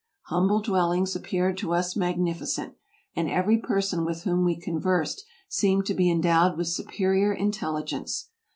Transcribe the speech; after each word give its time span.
Humble 0.29 0.61
dwellings 0.61 1.15
ap 1.15 1.21
peared 1.21 1.59
to 1.59 1.75
us 1.75 1.95
magnificent; 1.95 2.73
and 3.15 3.29
every 3.29 3.59
person 3.59 4.03
with 4.03 4.23
whom 4.23 4.43
we 4.43 4.55
conversed 4.59 5.23
seemed 5.47 5.85
to 5.85 5.93
be 5.93 6.09
endowed 6.09 6.57
with 6.57 6.69
superior 6.69 7.31
intelligence. 7.31 8.31